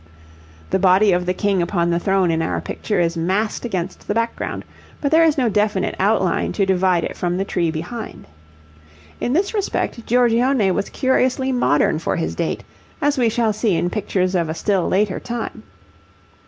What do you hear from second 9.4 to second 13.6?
respect Giorgione was curiously modern for his date, as we shall